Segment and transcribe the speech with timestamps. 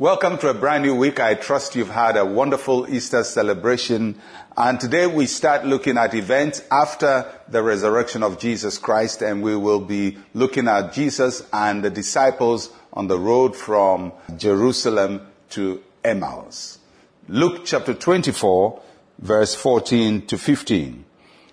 [0.00, 1.18] Welcome to a brand new week.
[1.18, 4.20] I trust you've had a wonderful Easter celebration.
[4.56, 9.56] And today we start looking at events after the resurrection of Jesus Christ and we
[9.56, 16.78] will be looking at Jesus and the disciples on the road from Jerusalem to Emmaus.
[17.26, 18.80] Luke chapter 24
[19.18, 21.04] verse 14 to 15.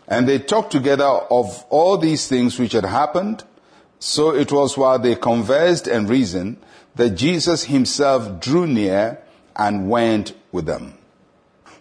[0.08, 3.44] And they talked together of all these things which had happened.
[4.00, 6.58] So it was while they conversed and reasoned
[6.96, 9.22] that Jesus himself drew near
[9.56, 10.98] and went with them.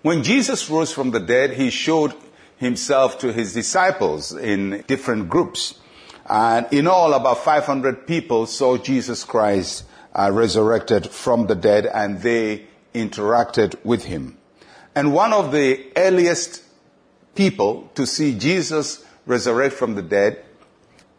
[0.02, 2.14] When Jesus rose from the dead, he showed
[2.56, 5.78] himself to his disciples in different groups.
[6.26, 12.20] And in all, about 500 people saw Jesus Christ uh, resurrected from the dead and
[12.20, 14.38] they interacted with him.
[14.94, 16.62] And one of the earliest
[17.34, 20.44] people to see Jesus resurrect from the dead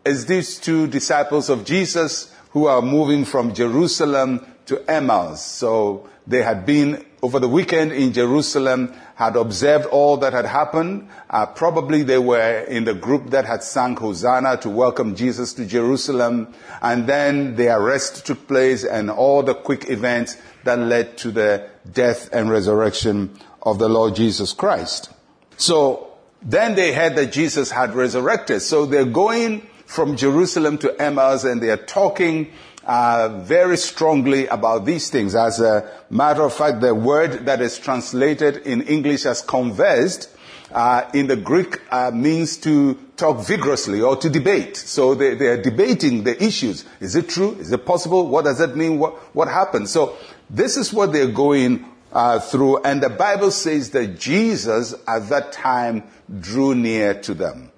[0.06, 5.44] is these two disciples of Jesus who are moving from Jerusalem to Emmaus.
[5.44, 11.10] So they had been over the weekend in Jerusalem, had observed all that had happened.
[11.30, 15.66] Uh, probably they were in the group that had sung Hosanna to welcome Jesus to
[15.66, 16.54] Jerusalem.
[16.84, 21.68] And then the arrest took place and all the quick events that led to the
[21.92, 25.10] death and resurrection of the Lord Jesus Christ.
[25.58, 28.62] So then they heard that Jesus had resurrected.
[28.62, 32.52] So they're going from Jerusalem to Emmaus and they are talking
[32.86, 35.36] uh, very strongly about these things.
[35.36, 40.30] As a matter of fact, the word that is translated in English as conversed
[40.72, 44.76] uh, in the Greek uh, means to talk vigorously or to debate.
[44.78, 46.86] So they, they, are debating the issues.
[47.00, 47.54] Is it true?
[47.60, 48.28] Is it possible?
[48.28, 49.00] What does that mean?
[49.00, 49.90] What, what happened?
[49.90, 50.18] So
[50.50, 52.84] this is what they're going uh, through.
[52.84, 56.04] And the Bible says that Jesus at that time
[56.40, 57.72] drew near to them.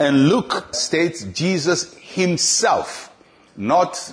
[0.00, 3.12] And Luke states Jesus himself,
[3.54, 4.10] not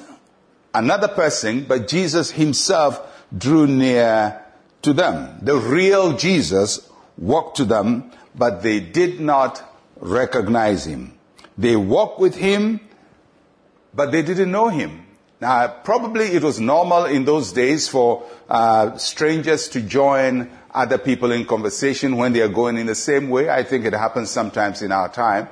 [0.73, 2.99] another person, but Jesus himself
[3.35, 4.43] drew near
[4.81, 5.39] to them.
[5.41, 9.63] The real Jesus walked to them, but they did not
[9.95, 11.17] recognize him.
[11.57, 12.81] They walked with him,
[13.93, 15.05] but they didn't know him.
[15.39, 21.31] Now, probably it was normal in those days for uh, strangers to join other people
[21.31, 23.49] in conversation when they are going in the same way.
[23.49, 25.47] I think it happens sometimes in our time.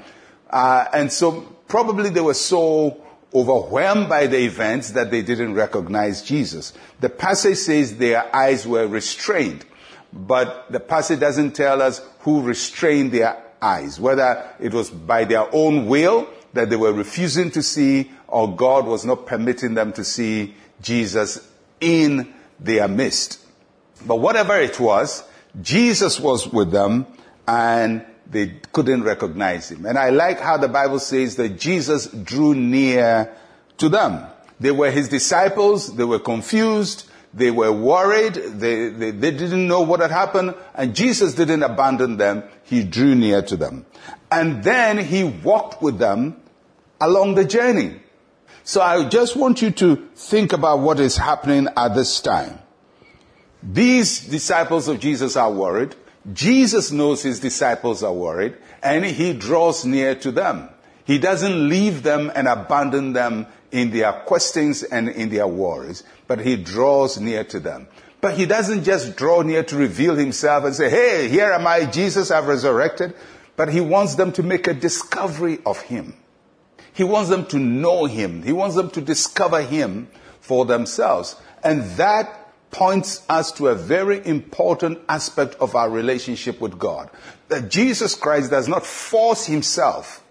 [0.56, 6.22] Uh, and so probably they were so overwhelmed by the events that they didn't recognize
[6.22, 6.72] Jesus.
[7.02, 9.66] The passage says their eyes were restrained,
[10.14, 15.54] but the passage doesn't tell us who restrained their eyes, whether it was by their
[15.54, 20.06] own will that they were refusing to see or God was not permitting them to
[20.06, 21.46] see Jesus
[21.82, 23.46] in their midst.
[24.08, 25.22] But whatever it was,
[25.62, 27.08] Jesus was with them
[27.46, 29.86] and they couldn't recognize him.
[29.86, 33.36] And I like how the Bible says that Jesus drew near
[33.78, 34.26] to them.
[34.60, 39.82] They were his disciples, they were confused, they were worried, they, they, they, didn't know
[39.82, 43.86] what had happened, and Jesus didn't abandon them, he drew near to them.
[44.32, 46.38] And then he walked with them
[47.02, 48.00] along the journey.
[48.64, 52.60] So I just want you to think about what is happening at this time.
[53.62, 55.96] These disciples of Jesus are worried.
[56.34, 60.70] Jesus knows his disciples are worried and he draws near to them.
[61.06, 66.40] He doesn't leave them and abandon them in their questions and in their worries, but
[66.40, 67.88] he draws near to them.
[68.22, 71.86] But he doesn't just draw near to reveal himself and say, Hey, here am I,
[71.86, 73.14] Jesus, I've resurrected.
[73.56, 76.16] But he wants them to make a discovery of him.
[76.94, 78.42] He wants them to know him.
[78.42, 80.08] He wants them to discover him
[80.40, 81.36] for themselves.
[81.64, 82.45] And that
[82.76, 87.10] points us to a very important aspect of our relationship with God.
[87.48, 90.22] That Jesus Christ does not force himself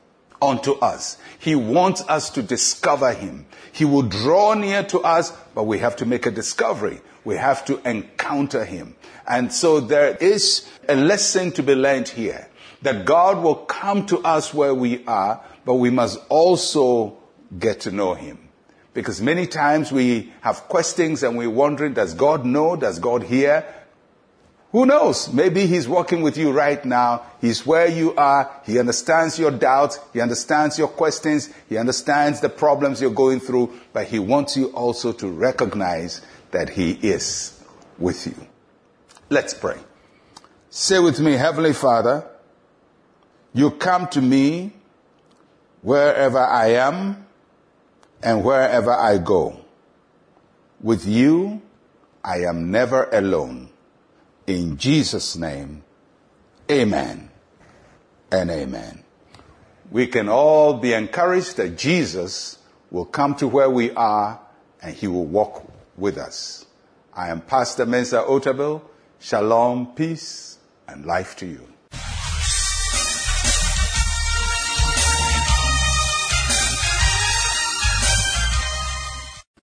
[0.42, 1.16] onto us.
[1.38, 3.46] He wants us to discover him.
[3.72, 7.00] He will draw near to us, but we have to make a discovery.
[7.24, 8.94] We have to encounter him.
[9.26, 12.46] And so there is a lesson to be learned here
[12.82, 17.16] that God will come to us where we are, but we must also
[17.58, 18.43] get to know him.
[18.94, 22.76] Because many times we have questions and we're wondering, does God know?
[22.76, 23.66] Does God hear?
[24.70, 25.32] Who knows?
[25.32, 27.22] Maybe He's working with you right now.
[27.40, 28.60] He's where you are.
[28.64, 29.98] He understands your doubts.
[30.12, 31.48] He understands your questions.
[31.68, 33.72] He understands the problems you're going through.
[33.92, 37.60] But He wants you also to recognize that He is
[37.98, 38.34] with you.
[39.28, 39.78] Let's pray.
[40.70, 42.28] Say with me, Heavenly Father,
[43.52, 44.72] you come to me
[45.82, 47.24] wherever I am
[48.24, 49.60] and wherever I go.
[50.80, 51.62] With you,
[52.24, 53.68] I am never alone.
[54.46, 55.84] In Jesus' name,
[56.70, 57.30] amen
[58.32, 59.04] and amen.
[59.90, 62.58] We can all be encouraged that Jesus
[62.90, 64.40] will come to where we are
[64.82, 66.66] and he will walk with us.
[67.12, 68.82] I am Pastor Mensa Otabil.
[69.20, 71.73] Shalom, peace, and life to you.